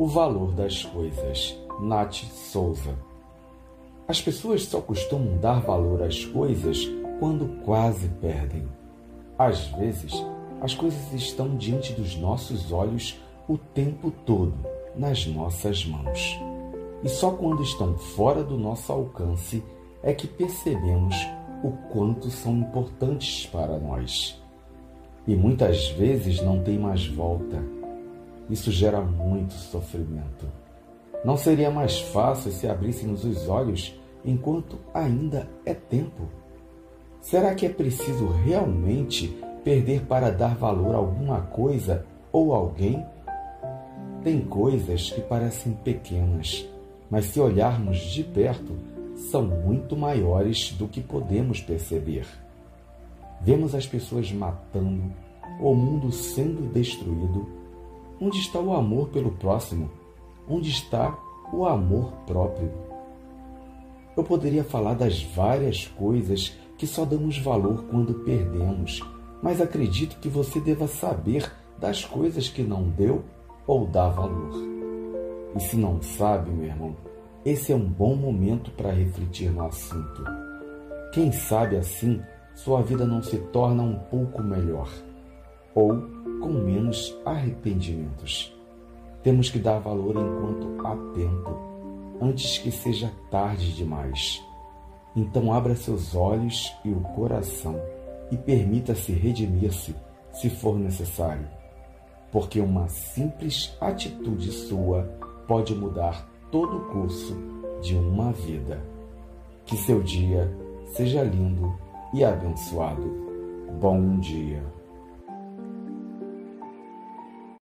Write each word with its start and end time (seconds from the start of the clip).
O 0.00 0.06
valor 0.06 0.52
das 0.52 0.82
coisas. 0.82 1.54
Nath 1.78 2.24
Souza. 2.32 2.96
As 4.08 4.18
pessoas 4.18 4.64
só 4.64 4.80
costumam 4.80 5.36
dar 5.36 5.60
valor 5.60 6.02
às 6.02 6.24
coisas 6.24 6.90
quando 7.18 7.62
quase 7.66 8.08
perdem. 8.18 8.66
Às 9.38 9.66
vezes, 9.72 10.14
as 10.62 10.74
coisas 10.74 11.12
estão 11.12 11.54
diante 11.54 11.92
dos 11.92 12.16
nossos 12.16 12.72
olhos 12.72 13.20
o 13.46 13.58
tempo 13.58 14.10
todo, 14.24 14.54
nas 14.96 15.26
nossas 15.26 15.84
mãos. 15.84 16.40
E 17.04 17.08
só 17.10 17.32
quando 17.32 17.62
estão 17.62 17.94
fora 17.98 18.42
do 18.42 18.56
nosso 18.56 18.90
alcance 18.90 19.62
é 20.02 20.14
que 20.14 20.26
percebemos 20.26 21.14
o 21.62 21.72
quanto 21.92 22.30
são 22.30 22.56
importantes 22.56 23.44
para 23.44 23.78
nós. 23.78 24.42
E 25.26 25.36
muitas 25.36 25.90
vezes 25.90 26.40
não 26.40 26.62
tem 26.62 26.78
mais 26.78 27.06
volta. 27.06 27.62
Isso 28.50 28.70
gera 28.72 29.00
muito 29.00 29.54
sofrimento. 29.54 30.46
Não 31.24 31.36
seria 31.36 31.70
mais 31.70 32.00
fácil 32.00 32.50
se 32.50 32.66
abríssemos 32.66 33.24
os 33.24 33.48
olhos 33.48 33.98
enquanto 34.24 34.78
ainda 34.92 35.48
é 35.64 35.72
tempo? 35.72 36.28
Será 37.20 37.54
que 37.54 37.66
é 37.66 37.68
preciso 37.68 38.26
realmente 38.26 39.28
perder 39.62 40.02
para 40.06 40.30
dar 40.30 40.56
valor 40.56 40.94
a 40.94 40.98
alguma 40.98 41.42
coisa 41.42 42.04
ou 42.32 42.52
alguém? 42.54 43.04
Tem 44.24 44.40
coisas 44.40 45.10
que 45.10 45.20
parecem 45.20 45.72
pequenas, 45.72 46.66
mas 47.10 47.26
se 47.26 47.40
olharmos 47.40 47.98
de 47.98 48.24
perto, 48.24 48.74
são 49.30 49.42
muito 49.42 49.96
maiores 49.96 50.72
do 50.72 50.88
que 50.88 51.00
podemos 51.00 51.60
perceber. 51.60 52.26
Vemos 53.42 53.74
as 53.74 53.86
pessoas 53.86 54.32
matando, 54.32 55.12
o 55.60 55.74
mundo 55.74 56.10
sendo 56.10 56.72
destruído. 56.72 57.59
Onde 58.22 58.38
está 58.38 58.60
o 58.60 58.74
amor 58.74 59.08
pelo 59.08 59.30
próximo? 59.30 59.90
Onde 60.46 60.68
está 60.68 61.18
o 61.50 61.64
amor 61.64 62.12
próprio? 62.26 62.70
Eu 64.14 64.22
poderia 64.22 64.62
falar 64.62 64.92
das 64.92 65.22
várias 65.22 65.86
coisas 65.86 66.54
que 66.76 66.86
só 66.86 67.06
damos 67.06 67.38
valor 67.38 67.84
quando 67.84 68.12
perdemos, 68.22 69.00
mas 69.42 69.58
acredito 69.58 70.20
que 70.20 70.28
você 70.28 70.60
deva 70.60 70.86
saber 70.86 71.50
das 71.78 72.04
coisas 72.04 72.46
que 72.50 72.62
não 72.62 72.90
deu 72.90 73.24
ou 73.66 73.86
dá 73.86 74.10
valor. 74.10 74.52
E 75.56 75.60
se 75.60 75.76
não 75.76 76.02
sabe, 76.02 76.50
meu 76.50 76.66
irmão, 76.66 76.94
esse 77.42 77.72
é 77.72 77.74
um 77.74 77.88
bom 77.88 78.14
momento 78.14 78.70
para 78.72 78.92
refletir 78.92 79.50
no 79.50 79.64
assunto. 79.64 80.22
Quem 81.14 81.32
sabe 81.32 81.78
assim 81.78 82.20
sua 82.54 82.82
vida 82.82 83.06
não 83.06 83.22
se 83.22 83.38
torna 83.38 83.82
um 83.82 83.98
pouco 83.98 84.42
melhor 84.42 84.90
ou 85.74 85.94
com 86.40 86.48
menos 86.48 87.16
arrependimentos. 87.24 88.56
Temos 89.22 89.50
que 89.50 89.58
dar 89.58 89.78
valor 89.78 90.16
enquanto 90.16 90.86
há 90.86 90.96
tempo, 91.14 91.58
antes 92.20 92.58
que 92.58 92.70
seja 92.70 93.12
tarde 93.30 93.74
demais. 93.74 94.42
Então 95.14 95.52
abra 95.52 95.74
seus 95.74 96.14
olhos 96.14 96.72
e 96.84 96.90
o 96.90 97.00
coração 97.00 97.80
e 98.30 98.36
permita-se 98.36 99.12
redimir-se 99.12 99.94
se 100.32 100.48
for 100.48 100.78
necessário, 100.78 101.46
porque 102.30 102.60
uma 102.60 102.88
simples 102.88 103.76
atitude 103.80 104.50
sua 104.52 105.02
pode 105.46 105.74
mudar 105.74 106.28
todo 106.50 106.76
o 106.76 106.84
curso 106.92 107.36
de 107.82 107.96
uma 107.96 108.32
vida. 108.32 108.80
Que 109.66 109.76
seu 109.76 110.02
dia 110.02 110.50
seja 110.94 111.22
lindo 111.22 111.72
e 112.14 112.24
abençoado. 112.24 113.02
Bom 113.80 114.18
dia. 114.18 114.79